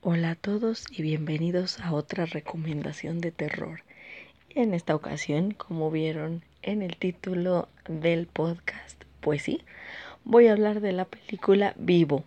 Hola 0.00 0.30
a 0.30 0.34
todos 0.36 0.84
y 0.92 1.02
bienvenidos 1.02 1.80
a 1.80 1.92
otra 1.92 2.24
recomendación 2.24 3.20
de 3.20 3.32
terror. 3.32 3.80
En 4.54 4.72
esta 4.72 4.94
ocasión, 4.94 5.50
como 5.50 5.90
vieron 5.90 6.44
en 6.62 6.82
el 6.82 6.96
título 6.96 7.68
del 7.88 8.28
podcast, 8.28 9.02
pues 9.20 9.42
sí, 9.42 9.64
voy 10.22 10.46
a 10.46 10.52
hablar 10.52 10.80
de 10.80 10.92
la 10.92 11.04
película 11.04 11.74
Vivo. 11.76 12.22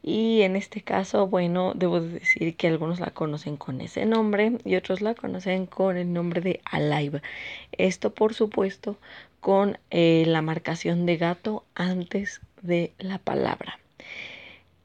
Y 0.00 0.42
en 0.42 0.54
este 0.54 0.80
caso, 0.80 1.26
bueno, 1.26 1.72
debo 1.74 2.00
decir 2.00 2.54
que 2.54 2.68
algunos 2.68 3.00
la 3.00 3.10
conocen 3.10 3.56
con 3.56 3.80
ese 3.80 4.06
nombre 4.06 4.58
y 4.64 4.76
otros 4.76 5.00
la 5.00 5.16
conocen 5.16 5.66
con 5.66 5.96
el 5.96 6.12
nombre 6.12 6.40
de 6.40 6.60
Alive. 6.64 7.20
Esto, 7.72 8.14
por 8.14 8.32
supuesto, 8.32 8.96
con 9.40 9.76
eh, 9.90 10.22
la 10.28 10.40
marcación 10.40 11.04
de 11.04 11.16
gato 11.16 11.64
antes 11.74 12.40
de 12.62 12.92
la 12.98 13.18
palabra. 13.18 13.81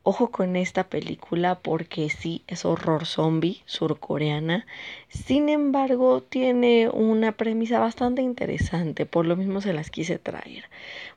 Ojo 0.10 0.32
con 0.32 0.56
esta 0.56 0.86
película 0.86 1.60
porque 1.60 2.10
sí 2.10 2.42
es 2.48 2.64
horror 2.64 3.06
zombie 3.06 3.62
surcoreana. 3.66 4.66
Sin 5.10 5.50
embargo, 5.50 6.24
tiene 6.24 6.88
una 6.88 7.34
premisa 7.34 7.80
bastante 7.80 8.22
interesante. 8.22 9.06
Por 9.06 9.26
lo 9.26 9.36
mismo 9.36 9.60
se 9.60 9.74
las 9.74 9.90
quise 9.90 10.18
traer. 10.18 10.64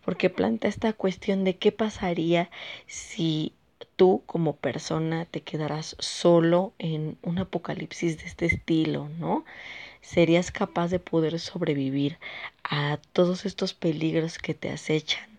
Porque 0.05 0.29
plantea 0.29 0.71
esta 0.71 0.93
cuestión 0.93 1.45
de 1.45 1.57
qué 1.57 1.71
pasaría 1.71 2.51
si 2.89 3.53
tú 3.95 4.25
como 4.27 4.57
persona 4.57 5.25
te 5.25 5.43
quedarás 5.43 5.95
solo 6.01 6.73
en 6.81 7.17
un 7.23 7.39
apocalipsis 7.39 8.19
de 8.19 8.25
este 8.25 8.47
estilo, 8.47 9.09
¿no? 9.21 9.45
¿Serías 10.01 10.51
capaz 10.51 10.89
de 10.89 10.99
poder 10.99 11.39
sobrevivir 11.39 12.19
a 12.65 12.99
todos 13.13 13.47
estos 13.47 13.73
peligros 13.73 14.39
que 14.39 14.55
te 14.55 14.69
acechan? 14.69 15.30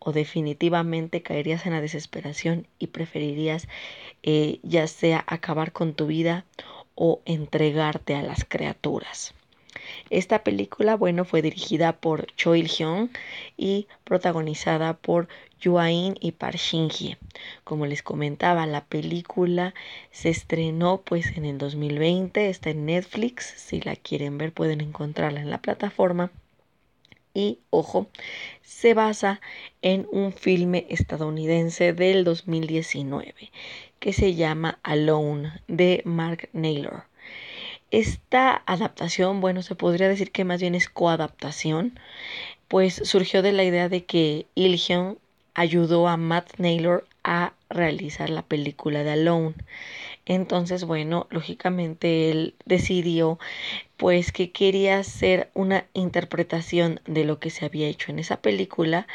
O 0.00 0.12
definitivamente 0.12 1.22
caerías 1.22 1.66
en 1.66 1.72
la 1.72 1.80
desesperación 1.80 2.66
y 2.78 2.88
preferirías 2.88 3.68
eh, 4.22 4.58
ya 4.62 4.86
sea 4.86 5.22
acabar 5.26 5.72
con 5.72 5.94
tu 5.94 6.06
vida 6.06 6.44
o 6.94 7.20
entregarte 7.26 8.14
a 8.16 8.22
las 8.22 8.44
criaturas. 8.44 9.34
Esta 10.10 10.42
película, 10.42 10.96
bueno, 10.96 11.24
fue 11.24 11.42
dirigida 11.42 11.92
por 11.92 12.26
Choi 12.34 12.60
Il-hyun 12.60 13.10
y 13.56 13.86
protagonizada 14.04 14.94
por 14.94 15.28
Yuain 15.60 16.16
y 16.20 16.32
Park 16.32 16.56
Shin-hye. 16.56 17.18
Como 17.64 17.86
les 17.86 18.02
comentaba, 18.02 18.66
la 18.66 18.84
película 18.84 19.74
se 20.10 20.30
estrenó 20.30 21.02
pues 21.02 21.36
en 21.36 21.44
el 21.44 21.58
2020, 21.58 22.48
está 22.48 22.70
en 22.70 22.86
Netflix, 22.86 23.46
si 23.56 23.80
la 23.80 23.96
quieren 23.96 24.38
ver 24.38 24.52
pueden 24.52 24.80
encontrarla 24.80 25.40
en 25.40 25.50
la 25.50 25.62
plataforma 25.62 26.30
y, 27.34 27.58
ojo, 27.70 28.08
se 28.62 28.94
basa 28.94 29.40
en 29.82 30.06
un 30.10 30.32
filme 30.32 30.86
estadounidense 30.88 31.92
del 31.92 32.24
2019 32.24 33.50
que 33.98 34.12
se 34.12 34.34
llama 34.34 34.78
Alone 34.82 35.52
de 35.68 36.02
Mark 36.04 36.48
Naylor. 36.52 37.04
Esta 37.90 38.62
adaptación, 38.66 39.40
bueno, 39.40 39.62
se 39.62 39.74
podría 39.74 40.08
decir 40.08 40.30
que 40.30 40.44
más 40.44 40.60
bien 40.60 40.74
es 40.74 40.88
coadaptación, 40.88 41.98
pues 42.68 42.94
surgió 43.04 43.42
de 43.42 43.52
la 43.52 43.64
idea 43.64 43.88
de 43.88 44.04
que 44.04 44.46
Il 44.54 44.80
ayudó 45.54 46.08
a 46.08 46.16
Matt 46.16 46.58
Naylor 46.58 47.06
a 47.24 47.52
realizar 47.68 48.30
la 48.30 48.42
película 48.42 49.02
de 49.02 49.10
Alone. 49.10 49.54
Entonces, 50.24 50.84
bueno, 50.84 51.26
lógicamente 51.30 52.30
él 52.30 52.54
decidió 52.64 53.38
pues 54.00 54.32
que 54.32 54.50
quería 54.50 54.98
hacer 54.98 55.50
una 55.52 55.84
interpretación 55.92 57.00
de 57.06 57.26
lo 57.26 57.38
que 57.38 57.50
se 57.50 57.66
había 57.66 57.86
hecho 57.86 58.10
en 58.10 58.18
esa 58.18 58.40
película, 58.40 59.06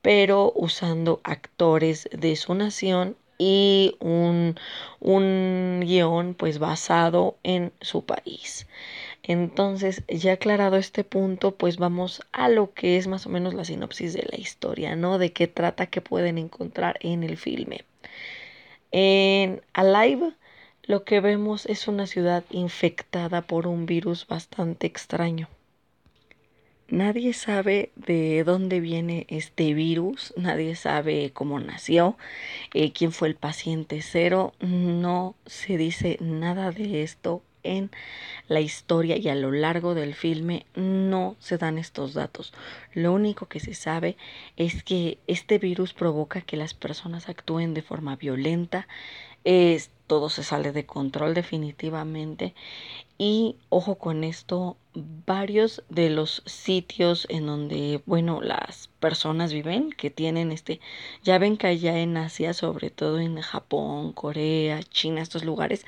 pero 0.00 0.50
usando 0.56 1.20
actores 1.24 2.08
de 2.10 2.34
su 2.36 2.54
nación 2.54 3.18
y 3.36 3.96
un, 4.00 4.56
un 5.00 5.82
guion 5.84 6.32
pues 6.32 6.58
basado 6.58 7.36
en 7.42 7.72
su 7.82 8.06
país. 8.06 8.66
Entonces, 9.22 10.04
ya 10.08 10.32
aclarado 10.32 10.76
este 10.76 11.04
punto, 11.04 11.56
pues 11.56 11.76
vamos 11.76 12.22
a 12.32 12.48
lo 12.48 12.72
que 12.72 12.96
es 12.96 13.06
más 13.08 13.26
o 13.26 13.30
menos 13.30 13.52
la 13.52 13.66
sinopsis 13.66 14.14
de 14.14 14.26
la 14.32 14.38
historia, 14.40 14.96
¿no? 14.96 15.18
De 15.18 15.34
qué 15.34 15.48
trata, 15.48 15.88
qué 15.88 16.00
pueden 16.00 16.38
encontrar 16.38 16.96
en 17.02 17.24
el 17.24 17.36
filme. 17.36 17.84
En 18.90 19.60
Alive, 19.74 20.32
lo 20.86 21.04
que 21.04 21.20
vemos 21.20 21.66
es 21.66 21.88
una 21.88 22.06
ciudad 22.06 22.44
infectada 22.50 23.42
por 23.42 23.66
un 23.66 23.86
virus 23.86 24.26
bastante 24.26 24.86
extraño. 24.86 25.48
Nadie 26.88 27.32
sabe 27.32 27.92
de 27.96 28.44
dónde 28.44 28.80
viene 28.80 29.26
este 29.30 29.72
virus, 29.72 30.34
nadie 30.36 30.76
sabe 30.76 31.30
cómo 31.32 31.58
nació, 31.58 32.18
eh, 32.74 32.92
quién 32.92 33.10
fue 33.10 33.28
el 33.28 33.36
paciente 33.36 34.02
cero, 34.02 34.52
no 34.60 35.34
se 35.46 35.78
dice 35.78 36.18
nada 36.20 36.70
de 36.70 37.02
esto 37.02 37.42
en 37.62 37.90
la 38.46 38.60
historia 38.60 39.16
y 39.16 39.28
a 39.30 39.34
lo 39.34 39.50
largo 39.50 39.94
del 39.94 40.14
filme 40.14 40.66
no 40.76 41.36
se 41.40 41.56
dan 41.56 41.78
estos 41.78 42.12
datos. 42.12 42.52
Lo 42.92 43.12
único 43.12 43.46
que 43.46 43.60
se 43.60 43.72
sabe 43.72 44.16
es 44.56 44.84
que 44.84 45.18
este 45.26 45.58
virus 45.58 45.94
provoca 45.94 46.42
que 46.42 46.58
las 46.58 46.74
personas 46.74 47.30
actúen 47.30 47.72
de 47.72 47.80
forma 47.80 48.16
violenta, 48.16 48.86
es, 49.44 49.90
todo 50.06 50.28
se 50.28 50.42
sale 50.42 50.72
de 50.72 50.86
control 50.86 51.34
definitivamente. 51.34 52.54
Y 53.16 53.56
ojo 53.68 53.94
con 53.96 54.24
esto, 54.24 54.76
varios 54.94 55.84
de 55.88 56.10
los 56.10 56.42
sitios 56.46 57.26
en 57.30 57.46
donde, 57.46 58.02
bueno, 58.06 58.40
las 58.40 58.88
personas 58.98 59.52
viven, 59.52 59.90
que 59.90 60.10
tienen 60.10 60.50
este, 60.50 60.80
ya 61.22 61.38
ven 61.38 61.56
que 61.56 61.68
allá 61.68 61.98
en 61.98 62.16
Asia, 62.16 62.54
sobre 62.54 62.90
todo 62.90 63.20
en 63.20 63.40
Japón, 63.40 64.12
Corea, 64.12 64.82
China, 64.82 65.22
estos 65.22 65.44
lugares, 65.44 65.86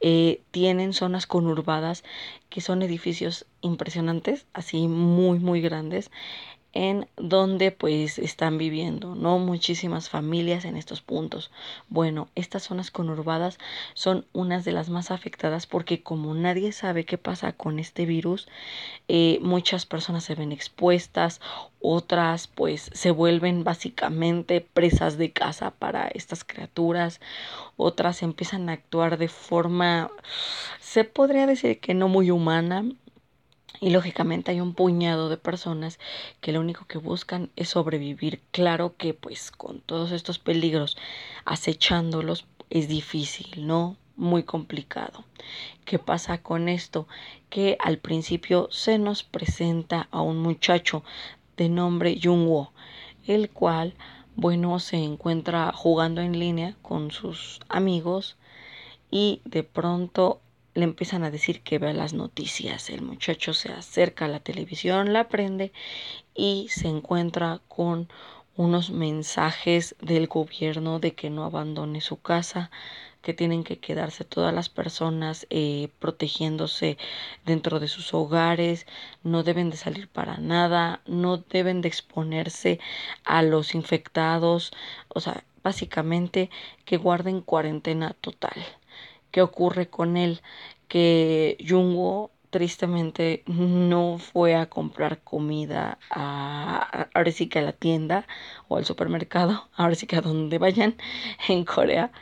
eh, 0.00 0.40
tienen 0.52 0.92
zonas 0.92 1.26
conurbadas 1.26 2.04
que 2.48 2.60
son 2.60 2.82
edificios 2.82 3.46
impresionantes, 3.60 4.46
así 4.52 4.86
muy, 4.86 5.40
muy 5.40 5.60
grandes 5.60 6.10
en 6.72 7.06
donde 7.16 7.70
pues 7.70 8.18
están 8.18 8.56
viviendo, 8.56 9.14
¿no? 9.14 9.38
Muchísimas 9.38 10.08
familias 10.08 10.64
en 10.64 10.76
estos 10.76 11.02
puntos. 11.02 11.50
Bueno, 11.88 12.28
estas 12.34 12.64
zonas 12.64 12.90
conurbadas 12.90 13.58
son 13.94 14.26
unas 14.32 14.64
de 14.64 14.72
las 14.72 14.88
más 14.88 15.10
afectadas 15.10 15.66
porque 15.66 16.02
como 16.02 16.34
nadie 16.34 16.72
sabe 16.72 17.04
qué 17.04 17.18
pasa 17.18 17.52
con 17.52 17.78
este 17.78 18.06
virus, 18.06 18.48
eh, 19.08 19.38
muchas 19.42 19.84
personas 19.84 20.24
se 20.24 20.34
ven 20.34 20.52
expuestas, 20.52 21.40
otras 21.80 22.46
pues 22.46 22.90
se 22.94 23.10
vuelven 23.10 23.64
básicamente 23.64 24.60
presas 24.60 25.18
de 25.18 25.32
casa 25.32 25.72
para 25.72 26.08
estas 26.08 26.44
criaturas, 26.44 27.20
otras 27.76 28.22
empiezan 28.22 28.68
a 28.68 28.72
actuar 28.72 29.18
de 29.18 29.28
forma, 29.28 30.10
se 30.80 31.04
podría 31.04 31.46
decir 31.46 31.80
que 31.80 31.94
no 31.94 32.08
muy 32.08 32.30
humana, 32.30 32.84
y 33.82 33.90
lógicamente 33.90 34.52
hay 34.52 34.60
un 34.60 34.74
puñado 34.74 35.28
de 35.28 35.36
personas 35.36 35.98
que 36.40 36.52
lo 36.52 36.60
único 36.60 36.86
que 36.86 36.98
buscan 36.98 37.50
es 37.56 37.70
sobrevivir. 37.70 38.40
Claro 38.52 38.94
que 38.96 39.12
pues 39.12 39.50
con 39.50 39.80
todos 39.80 40.12
estos 40.12 40.38
peligros 40.38 40.96
acechándolos 41.44 42.46
es 42.70 42.86
difícil, 42.86 43.66
¿no? 43.66 43.96
Muy 44.14 44.44
complicado. 44.44 45.24
¿Qué 45.84 45.98
pasa 45.98 46.38
con 46.38 46.68
esto? 46.68 47.08
Que 47.50 47.76
al 47.80 47.98
principio 47.98 48.68
se 48.70 48.98
nos 48.98 49.24
presenta 49.24 50.06
a 50.12 50.22
un 50.22 50.38
muchacho 50.38 51.02
de 51.56 51.68
nombre 51.68 52.20
Jungwo, 52.22 52.72
el 53.26 53.50
cual, 53.50 53.94
bueno, 54.36 54.78
se 54.78 54.98
encuentra 54.98 55.72
jugando 55.72 56.20
en 56.20 56.38
línea 56.38 56.76
con 56.82 57.10
sus 57.10 57.58
amigos 57.68 58.36
y 59.10 59.42
de 59.44 59.64
pronto 59.64 60.40
le 60.74 60.84
empiezan 60.84 61.24
a 61.24 61.30
decir 61.30 61.62
que 61.62 61.78
vea 61.78 61.92
las 61.92 62.14
noticias. 62.14 62.90
El 62.90 63.02
muchacho 63.02 63.54
se 63.54 63.72
acerca 63.72 64.24
a 64.24 64.28
la 64.28 64.40
televisión, 64.40 65.12
la 65.12 65.28
prende 65.28 65.72
y 66.34 66.68
se 66.70 66.88
encuentra 66.88 67.60
con 67.68 68.08
unos 68.56 68.90
mensajes 68.90 69.96
del 70.00 70.26
gobierno 70.26 70.98
de 70.98 71.14
que 71.14 71.30
no 71.30 71.44
abandone 71.44 72.00
su 72.00 72.20
casa, 72.20 72.70
que 73.22 73.34
tienen 73.34 73.64
que 73.64 73.78
quedarse 73.78 74.24
todas 74.24 74.52
las 74.52 74.68
personas 74.68 75.46
eh, 75.48 75.88
protegiéndose 76.00 76.98
dentro 77.46 77.78
de 77.78 77.88
sus 77.88 78.12
hogares, 78.14 78.86
no 79.22 79.42
deben 79.42 79.70
de 79.70 79.76
salir 79.76 80.08
para 80.08 80.38
nada, 80.38 81.00
no 81.06 81.38
deben 81.38 81.82
de 81.82 81.88
exponerse 81.88 82.80
a 83.24 83.42
los 83.42 83.74
infectados, 83.74 84.72
o 85.08 85.20
sea, 85.20 85.44
básicamente 85.62 86.50
que 86.84 86.96
guarden 86.96 87.40
cuarentena 87.40 88.14
total 88.20 88.54
qué 89.32 89.42
ocurre 89.42 89.88
con 89.88 90.16
él, 90.16 90.40
que 90.86 91.56
Jungwo 91.66 92.30
tristemente 92.50 93.42
no 93.46 94.18
fue 94.18 94.54
a 94.54 94.68
comprar 94.68 95.22
comida 95.22 95.98
a, 96.10 97.08
ahora 97.14 97.32
sí 97.32 97.48
que 97.48 97.58
a 97.58 97.62
la 97.62 97.72
tienda 97.72 98.26
o 98.68 98.76
al 98.76 98.84
supermercado, 98.84 99.68
ahora 99.74 99.94
sí 99.96 100.06
que 100.06 100.16
a 100.16 100.20
donde 100.20 100.58
vayan 100.58 100.94
en 101.48 101.64
Corea, 101.64 102.12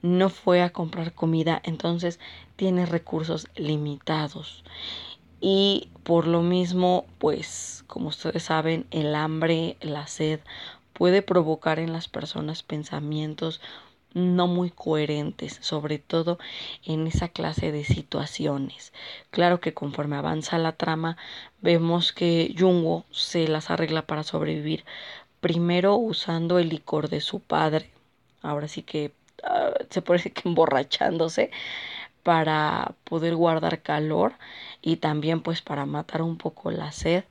no 0.00 0.30
fue 0.30 0.62
a 0.62 0.70
comprar 0.70 1.12
comida, 1.12 1.60
entonces 1.64 2.20
tiene 2.56 2.86
recursos 2.86 3.48
limitados. 3.56 4.62
Y 5.40 5.88
por 6.04 6.26
lo 6.26 6.42
mismo, 6.42 7.06
pues 7.18 7.84
como 7.86 8.08
ustedes 8.08 8.44
saben, 8.44 8.86
el 8.90 9.14
hambre, 9.14 9.76
la 9.80 10.06
sed 10.06 10.40
puede 10.92 11.22
provocar 11.22 11.78
en 11.78 11.92
las 11.92 12.06
personas 12.08 12.62
pensamientos 12.62 13.60
no 14.14 14.46
muy 14.46 14.70
coherentes, 14.70 15.58
sobre 15.60 15.98
todo 15.98 16.38
en 16.84 17.06
esa 17.06 17.28
clase 17.28 17.72
de 17.72 17.84
situaciones. 17.84 18.92
Claro 19.30 19.60
que 19.60 19.74
conforme 19.74 20.16
avanza 20.16 20.56
la 20.58 20.72
trama, 20.72 21.16
vemos 21.60 22.12
que 22.12 22.54
Jungo 22.56 23.04
se 23.10 23.48
las 23.48 23.70
arregla 23.70 24.02
para 24.02 24.22
sobrevivir, 24.22 24.84
primero 25.40 25.96
usando 25.96 26.58
el 26.58 26.70
licor 26.70 27.08
de 27.08 27.20
su 27.20 27.40
padre, 27.40 27.90
ahora 28.42 28.68
sí 28.68 28.82
que 28.82 29.12
uh, 29.42 29.84
se 29.90 30.00
parece 30.00 30.32
que 30.32 30.48
emborrachándose 30.48 31.50
para 32.22 32.94
poder 33.04 33.36
guardar 33.36 33.82
calor 33.82 34.32
y 34.80 34.96
también 34.96 35.42
pues 35.42 35.60
para 35.60 35.84
matar 35.84 36.22
un 36.22 36.38
poco 36.38 36.70
la 36.70 36.90
sed 36.90 37.24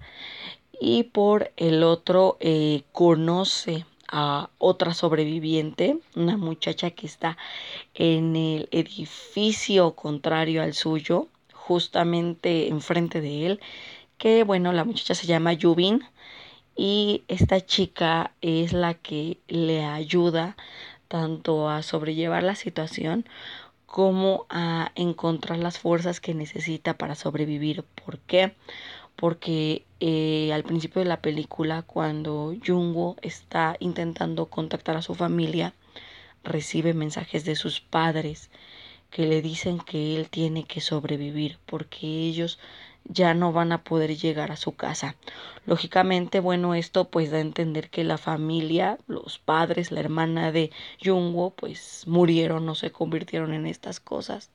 y 0.80 1.04
por 1.04 1.52
el 1.58 1.84
otro 1.84 2.38
eh, 2.40 2.84
conoce 2.92 3.86
a 4.16 4.52
otra 4.60 4.94
sobreviviente, 4.94 5.98
una 6.16 6.38
muchacha 6.38 6.92
que 6.92 7.08
está 7.08 7.36
en 7.96 8.36
el 8.36 8.70
edificio 8.72 9.96
contrario 9.96 10.62
al 10.62 10.76
suyo, 10.76 11.30
justamente 11.52 12.68
enfrente 12.68 13.22
de 13.22 13.48
él, 13.48 13.60
que 14.20 14.44
bueno, 14.44 14.72
la 14.72 14.84
muchacha 14.84 15.16
se 15.16 15.26
llama 15.26 15.54
Yubin 15.54 16.04
y 16.76 17.24
esta 17.28 17.60
chica 17.66 18.34
es 18.42 18.72
la 18.72 18.94
que 18.94 19.40
le 19.48 19.84
ayuda 19.84 20.56
tanto 21.08 21.68
a 21.68 21.82
sobrellevar 21.82 22.44
la 22.44 22.56
situación 22.56 23.26
como 23.88 24.46
a 24.50 24.92
encontrar 24.94 25.58
las 25.58 25.80
fuerzas 25.80 26.20
que 26.20 26.36
necesita 26.36 26.98
para 26.98 27.16
sobrevivir. 27.16 27.84
¿Por 28.06 28.20
qué? 28.20 28.54
Porque 29.16 29.86
eh, 30.00 30.52
al 30.54 30.64
principio 30.64 31.02
de 31.02 31.08
la 31.08 31.22
película, 31.22 31.82
cuando 31.84 32.54
Jungo 32.66 33.16
está 33.22 33.78
intentando 33.80 34.48
contactar 34.48 34.98
a 34.98 35.02
su 35.02 35.16
familia, 35.16 35.74
recibe 36.44 36.94
mensajes 36.94 37.46
de 37.46 37.56
sus 37.56 37.80
padres 37.80 38.50
que 39.10 39.28
le 39.28 39.42
dicen 39.42 39.80
que 39.80 40.16
él 40.16 40.30
tiene 40.30 40.64
que 40.66 40.82
sobrevivir 40.82 41.60
porque 41.66 42.08
ellos 42.08 42.60
ya 43.06 43.34
no 43.34 43.52
van 43.52 43.72
a 43.72 43.84
poder 43.84 44.16
llegar 44.16 44.52
a 44.52 44.58
su 44.58 44.76
casa. 44.76 45.16
Lógicamente, 45.66 46.40
bueno, 46.40 46.74
esto 46.74 47.10
pues 47.10 47.32
da 47.32 47.38
a 47.38 47.42
entender 47.42 47.90
que 47.90 48.04
la 48.04 48.18
familia, 48.18 48.98
los 49.08 49.40
padres, 49.40 49.92
la 49.92 50.00
hermana 50.00 50.52
de 50.52 50.72
Jungo, 51.04 51.52
pues 51.52 52.04
murieron 52.08 52.68
o 52.70 52.76
se 52.76 52.92
convirtieron 52.92 53.54
en 53.54 53.68
estas 53.68 54.00
cosas 54.00 54.52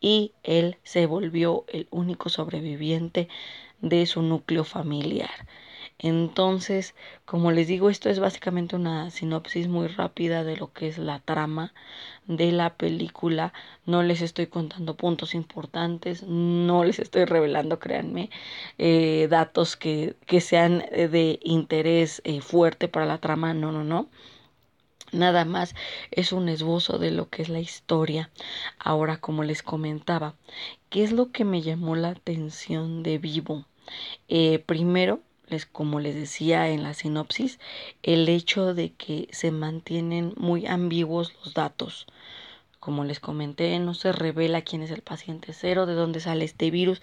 y 0.00 0.32
él 0.42 0.76
se 0.82 1.06
volvió 1.06 1.64
el 1.68 1.88
único 1.90 2.28
sobreviviente 2.28 3.28
de 3.80 4.06
su 4.06 4.22
núcleo 4.22 4.64
familiar. 4.64 5.46
Entonces, 5.98 6.94
como 7.24 7.52
les 7.52 7.68
digo, 7.68 7.88
esto 7.88 8.10
es 8.10 8.18
básicamente 8.20 8.76
una 8.76 9.10
sinopsis 9.10 9.66
muy 9.68 9.86
rápida 9.88 10.44
de 10.44 10.56
lo 10.56 10.72
que 10.72 10.88
es 10.88 10.98
la 10.98 11.20
trama 11.20 11.72
de 12.26 12.52
la 12.52 12.76
película. 12.76 13.54
No 13.86 14.02
les 14.02 14.20
estoy 14.20 14.46
contando 14.46 14.96
puntos 14.96 15.34
importantes, 15.34 16.22
no 16.24 16.84
les 16.84 16.98
estoy 16.98 17.24
revelando, 17.24 17.78
créanme, 17.78 18.30
eh, 18.78 19.26
datos 19.30 19.76
que, 19.76 20.16
que, 20.26 20.40
sean 20.42 20.80
de 20.90 21.40
interés 21.42 22.20
eh, 22.24 22.42
fuerte 22.42 22.88
para 22.88 23.06
la 23.06 23.18
trama. 23.18 23.54
No, 23.54 23.72
no, 23.72 23.82
no. 23.84 24.08
Nada 25.12 25.44
más 25.44 25.74
es 26.10 26.32
un 26.32 26.48
esbozo 26.48 26.98
de 26.98 27.10
lo 27.10 27.28
que 27.28 27.42
es 27.42 27.48
la 27.48 27.60
historia. 27.60 28.30
Ahora, 28.78 29.18
como 29.18 29.44
les 29.44 29.62
comentaba, 29.62 30.34
¿qué 30.90 31.04
es 31.04 31.12
lo 31.12 31.30
que 31.30 31.44
me 31.44 31.62
llamó 31.62 31.94
la 31.94 32.08
atención 32.08 33.02
de 33.02 33.18
Vivo? 33.18 33.64
Eh, 34.28 34.58
primero, 34.58 35.20
les, 35.48 35.64
como 35.64 36.00
les 36.00 36.14
decía 36.14 36.68
en 36.70 36.82
la 36.82 36.92
sinopsis, 36.92 37.60
el 38.02 38.28
hecho 38.28 38.74
de 38.74 38.92
que 38.92 39.28
se 39.30 39.52
mantienen 39.52 40.34
muy 40.36 40.66
ambiguos 40.66 41.32
los 41.44 41.54
datos. 41.54 42.06
Como 42.80 43.04
les 43.04 43.20
comenté, 43.20 43.78
no 43.78 43.94
se 43.94 44.12
revela 44.12 44.62
quién 44.62 44.82
es 44.82 44.90
el 44.90 45.02
paciente 45.02 45.52
cero, 45.52 45.86
de 45.86 45.94
dónde 45.94 46.20
sale 46.20 46.44
este 46.44 46.70
virus, 46.70 47.00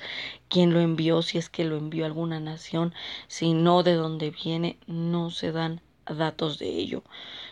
quién 0.50 0.73
lo 0.73 0.79
envió, 0.79 1.21
si 1.21 1.38
es 1.38 1.50
que 1.50 1.65
lo 1.65 1.77
envió 1.77 2.05
alguna 2.05 2.39
nación, 2.39 2.94
si 3.27 3.53
no, 3.53 3.83
de 3.83 3.94
dónde 3.94 4.31
viene, 4.31 4.77
no 4.88 5.29
se 5.29 5.51
dan 5.51 5.81
datos 6.05 6.59
de 6.59 6.67
ello. 6.67 7.03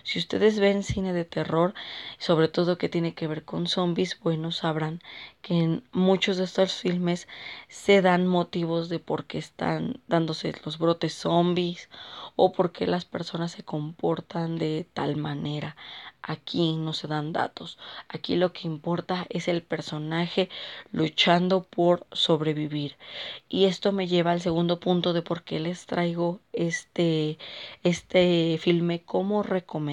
Si 0.03 0.19
ustedes 0.19 0.59
ven 0.59 0.83
cine 0.83 1.13
de 1.13 1.25
terror, 1.25 1.73
sobre 2.17 2.47
todo 2.47 2.77
que 2.77 2.89
tiene 2.89 3.13
que 3.13 3.27
ver 3.27 3.43
con 3.43 3.67
zombies, 3.67 4.19
bueno, 4.19 4.51
sabrán 4.51 5.01
que 5.41 5.55
en 5.59 5.83
muchos 5.91 6.37
de 6.37 6.45
estos 6.45 6.73
filmes 6.73 7.27
se 7.67 8.01
dan 8.01 8.27
motivos 8.27 8.89
de 8.89 8.99
por 8.99 9.25
qué 9.25 9.37
están 9.37 10.01
dándose 10.07 10.53
los 10.65 10.77
brotes 10.77 11.13
zombies 11.13 11.89
o 12.35 12.51
por 12.51 12.71
qué 12.71 12.87
las 12.87 13.05
personas 13.05 13.51
se 13.51 13.63
comportan 13.63 14.57
de 14.57 14.87
tal 14.93 15.17
manera. 15.17 15.75
Aquí 16.21 16.75
no 16.75 16.93
se 16.93 17.07
dan 17.07 17.33
datos. 17.33 17.79
Aquí 18.07 18.35
lo 18.35 18.53
que 18.53 18.67
importa 18.67 19.25
es 19.29 19.47
el 19.47 19.63
personaje 19.63 20.49
luchando 20.91 21.63
por 21.63 22.05
sobrevivir. 22.11 22.95
Y 23.49 23.65
esto 23.65 23.91
me 23.91 24.07
lleva 24.07 24.31
al 24.31 24.41
segundo 24.41 24.79
punto 24.79 25.13
de 25.13 25.23
por 25.23 25.43
qué 25.43 25.59
les 25.59 25.85
traigo 25.87 26.39
este, 26.53 27.39
este 27.83 28.59
filme 28.61 29.01
como 29.03 29.41
recomendación. 29.41 29.90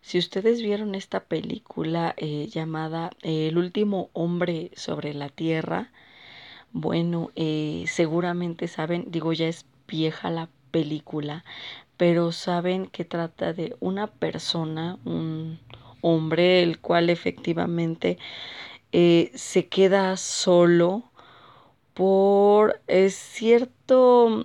Si 0.00 0.18
ustedes 0.18 0.62
vieron 0.62 0.94
esta 0.94 1.20
película 1.20 2.14
eh, 2.16 2.48
llamada 2.50 3.10
El 3.22 3.58
último 3.58 4.10
hombre 4.12 4.70
sobre 4.76 5.14
la 5.14 5.28
tierra, 5.28 5.90
bueno, 6.72 7.30
eh, 7.36 7.84
seguramente 7.88 8.68
saben, 8.68 9.06
digo 9.08 9.32
ya 9.32 9.48
es 9.48 9.66
vieja 9.86 10.30
la 10.30 10.48
película, 10.70 11.44
pero 11.96 12.32
saben 12.32 12.86
que 12.86 13.04
trata 13.04 13.52
de 13.52 13.76
una 13.80 14.06
persona, 14.06 14.98
un 15.04 15.58
hombre, 16.02 16.62
el 16.62 16.78
cual 16.80 17.10
efectivamente 17.10 18.18
eh, 18.92 19.30
se 19.34 19.68
queda 19.68 20.16
solo 20.16 21.04
por 21.94 22.80
es 22.86 23.14
cierto, 23.16 24.44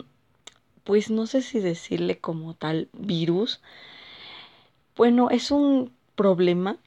pues 0.83 1.11
no 1.11 1.27
sé 1.27 1.41
si 1.43 1.59
decirle 1.59 2.19
como 2.19 2.55
tal 2.55 2.89
virus. 2.93 3.61
Bueno, 4.95 5.29
es 5.31 5.49
un 5.51 5.91
problema 6.15 6.77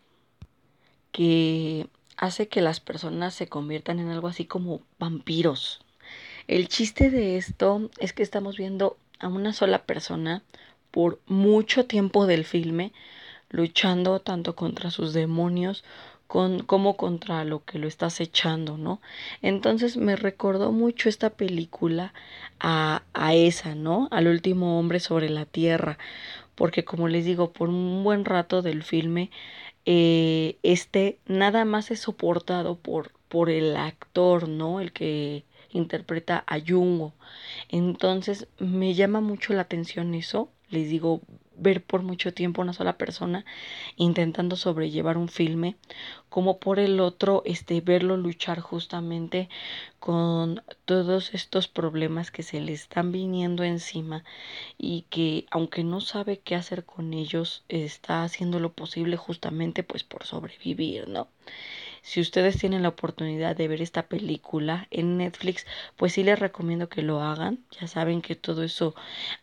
que 1.10 1.88
hace 2.16 2.48
que 2.48 2.60
las 2.60 2.80
personas 2.80 3.34
se 3.34 3.48
conviertan 3.48 3.98
en 3.98 4.08
algo 4.08 4.28
así 4.28 4.44
como 4.44 4.82
vampiros. 4.98 5.80
El 6.46 6.68
chiste 6.68 7.10
de 7.10 7.36
esto 7.36 7.90
es 7.98 8.12
que 8.12 8.22
estamos 8.22 8.56
viendo 8.56 8.96
a 9.18 9.28
una 9.28 9.52
sola 9.52 9.84
persona 9.84 10.42
por 10.90 11.20
mucho 11.26 11.86
tiempo 11.86 12.26
del 12.26 12.44
filme, 12.44 12.92
luchando 13.50 14.20
tanto 14.20 14.54
contra 14.54 14.90
sus 14.90 15.12
demonios 15.12 15.84
con, 16.26 16.60
como 16.60 16.96
contra 16.96 17.44
lo 17.44 17.64
que 17.64 17.78
lo 17.78 17.88
está 17.88 18.06
acechando, 18.06 18.76
¿no? 18.76 19.00
Entonces 19.42 19.96
me 19.96 20.16
recordó 20.16 20.72
mucho 20.72 21.08
esta 21.08 21.30
película 21.30 22.12
a, 22.60 23.02
a 23.14 23.34
esa, 23.34 23.74
¿no? 23.74 24.08
Al 24.10 24.28
último 24.28 24.78
hombre 24.78 25.00
sobre 25.00 25.28
la 25.28 25.44
tierra, 25.46 25.98
porque 26.56 26.84
como 26.84 27.08
les 27.08 27.24
digo, 27.24 27.52
por 27.52 27.68
un 27.68 28.02
buen 28.04 28.24
rato 28.24 28.62
del 28.62 28.82
filme, 28.82 29.30
eh, 29.86 30.58
este 30.62 31.20
nada 31.26 31.64
más 31.64 31.90
es 31.92 32.00
soportado 32.00 32.76
por, 32.78 33.12
por 33.28 33.50
el 33.50 33.76
actor, 33.76 34.48
¿no? 34.48 34.80
El 34.80 34.92
que 34.92 35.44
interpreta 35.70 36.44
a 36.46 36.58
Jungo. 36.60 37.14
Entonces 37.68 38.48
me 38.58 38.94
llama 38.94 39.20
mucho 39.20 39.52
la 39.54 39.62
atención 39.62 40.14
eso, 40.14 40.50
les 40.70 40.90
digo, 40.90 41.22
ver 41.58 41.82
por 41.82 42.02
mucho 42.02 42.32
tiempo 42.32 42.62
una 42.62 42.72
sola 42.72 42.98
persona 42.98 43.44
intentando 43.96 44.56
sobrellevar 44.56 45.18
un 45.18 45.28
filme, 45.28 45.76
como 46.28 46.58
por 46.58 46.78
el 46.78 47.00
otro, 47.00 47.42
este, 47.44 47.80
verlo 47.80 48.16
luchar 48.16 48.60
justamente 48.60 49.48
con 49.98 50.62
todos 50.84 51.34
estos 51.34 51.68
problemas 51.68 52.30
que 52.30 52.42
se 52.42 52.60
le 52.60 52.72
están 52.72 53.12
viniendo 53.12 53.64
encima 53.64 54.24
y 54.78 55.06
que 55.10 55.46
aunque 55.50 55.84
no 55.84 56.00
sabe 56.00 56.38
qué 56.38 56.54
hacer 56.54 56.84
con 56.84 57.14
ellos, 57.14 57.64
está 57.68 58.22
haciendo 58.22 58.60
lo 58.60 58.72
posible 58.72 59.16
justamente 59.16 59.82
pues 59.82 60.04
por 60.04 60.24
sobrevivir, 60.24 61.08
¿no? 61.08 61.28
Si 62.06 62.20
ustedes 62.20 62.56
tienen 62.56 62.84
la 62.84 62.90
oportunidad 62.90 63.56
de 63.56 63.66
ver 63.66 63.82
esta 63.82 64.06
película 64.06 64.86
en 64.92 65.16
Netflix, 65.16 65.66
pues 65.96 66.12
sí 66.12 66.22
les 66.22 66.38
recomiendo 66.38 66.88
que 66.88 67.02
lo 67.02 67.20
hagan. 67.20 67.64
Ya 67.80 67.88
saben 67.88 68.22
que 68.22 68.36
todo 68.36 68.62
eso 68.62 68.94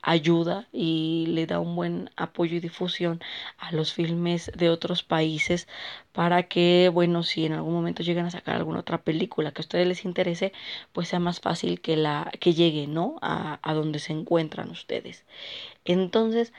ayuda 0.02 0.70
y 0.72 1.26
le 1.28 1.46
da 1.46 1.60
un 1.60 1.76
buen 1.76 2.10
apoyo 2.16 2.56
y 2.56 2.62
difusión 2.62 3.22
a 3.58 3.74
los 3.74 3.92
filmes 3.94 4.50
de 4.56 4.70
otros 4.70 5.04
países 5.04 5.68
para 6.14 6.44
que, 6.44 6.90
bueno, 6.94 7.24
si 7.24 7.46
en 7.46 7.52
algún 7.52 7.74
momento 7.74 8.02
llegan 8.02 8.28
a 8.28 8.32
sacar 8.32 8.56
alguna 8.56 8.80
otra 8.80 9.04
película 9.04 9.52
que 9.52 9.60
a 9.60 9.66
ustedes 9.66 9.86
les 9.86 10.06
interese, 10.06 10.54
pues 10.94 11.10
sea 11.10 11.20
más 11.20 11.42
fácil 11.42 11.82
que 11.82 11.98
la 11.98 12.32
que 12.40 12.54
llegue, 12.54 12.88
¿no? 12.88 13.20
A, 13.22 13.60
a 13.62 13.74
donde 13.74 14.00
se 14.00 14.14
encuentran 14.14 14.70
ustedes. 14.70 15.26
Entonces, 15.84 16.54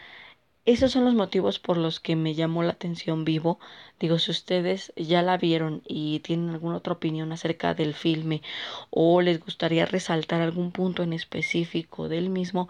esos 0.66 0.92
son 0.92 1.04
los 1.04 1.14
motivos 1.14 1.58
por 1.58 1.76
los 1.76 2.00
que 2.00 2.16
me 2.16 2.34
llamó 2.34 2.62
la 2.62 2.72
atención 2.72 3.24
Vivo. 3.24 3.58
Digo, 4.00 4.18
si 4.18 4.30
ustedes 4.30 4.92
ya 4.96 5.22
la 5.22 5.36
vieron 5.36 5.82
y 5.86 6.20
tienen 6.20 6.50
alguna 6.50 6.76
otra 6.76 6.94
opinión 6.94 7.32
acerca 7.32 7.74
del 7.74 7.92
filme 7.94 8.42
o 8.90 9.20
les 9.20 9.40
gustaría 9.40 9.84
resaltar 9.86 10.40
algún 10.40 10.72
punto 10.72 11.02
en 11.02 11.12
específico 11.12 12.08
del 12.08 12.30
mismo, 12.30 12.68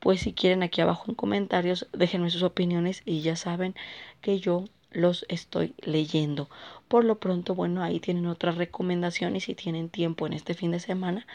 pues 0.00 0.20
si 0.20 0.32
quieren 0.32 0.62
aquí 0.62 0.80
abajo 0.80 1.04
en 1.08 1.14
comentarios 1.14 1.86
déjenme 1.92 2.30
sus 2.30 2.42
opiniones 2.42 3.02
y 3.04 3.20
ya 3.20 3.36
saben 3.36 3.74
que 4.22 4.38
yo 4.40 4.64
los 4.90 5.26
estoy 5.28 5.74
leyendo. 5.80 6.48
Por 6.88 7.04
lo 7.04 7.18
pronto, 7.18 7.54
bueno, 7.54 7.82
ahí 7.82 8.00
tienen 8.00 8.26
otra 8.26 8.52
recomendación 8.52 9.36
y 9.36 9.40
si 9.40 9.54
tienen 9.54 9.90
tiempo 9.90 10.26
en 10.26 10.32
este 10.32 10.54
fin 10.54 10.70
de 10.70 10.80
semana, 10.80 11.26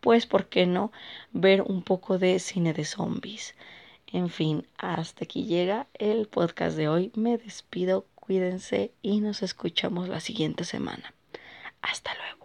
pues, 0.00 0.26
¿por 0.26 0.46
qué 0.46 0.66
no 0.66 0.92
ver 1.32 1.62
un 1.62 1.82
poco 1.82 2.18
de 2.18 2.38
cine 2.40 2.72
de 2.72 2.84
zombies? 2.84 3.54
En 4.12 4.28
fin, 4.28 4.66
hasta 4.76 5.24
aquí 5.24 5.46
llega 5.46 5.86
el 5.94 6.28
podcast 6.28 6.76
de 6.76 6.86
hoy. 6.86 7.10
Me 7.14 7.38
despido, 7.38 8.06
cuídense 8.14 8.92
y 9.00 9.20
nos 9.20 9.42
escuchamos 9.42 10.08
la 10.10 10.20
siguiente 10.20 10.64
semana. 10.64 11.14
Hasta 11.80 12.12
luego. 12.16 12.41